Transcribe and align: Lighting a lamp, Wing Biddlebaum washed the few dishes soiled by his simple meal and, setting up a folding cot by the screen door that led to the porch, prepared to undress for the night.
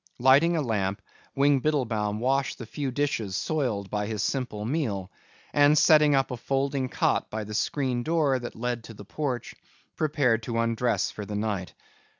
Lighting 0.17 0.57
a 0.57 0.63
lamp, 0.63 0.99
Wing 1.35 1.59
Biddlebaum 1.61 2.17
washed 2.19 2.57
the 2.57 2.65
few 2.65 2.89
dishes 2.89 3.35
soiled 3.35 3.91
by 3.91 4.07
his 4.07 4.23
simple 4.23 4.65
meal 4.65 5.11
and, 5.53 5.77
setting 5.77 6.15
up 6.15 6.31
a 6.31 6.37
folding 6.37 6.89
cot 6.89 7.29
by 7.29 7.43
the 7.43 7.53
screen 7.53 8.01
door 8.01 8.39
that 8.39 8.55
led 8.55 8.83
to 8.85 8.95
the 8.95 9.05
porch, 9.05 9.53
prepared 9.95 10.41
to 10.41 10.57
undress 10.57 11.11
for 11.11 11.23
the 11.23 11.35
night. 11.35 11.75